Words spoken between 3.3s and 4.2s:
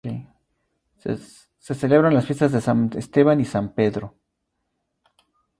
y San Pedro.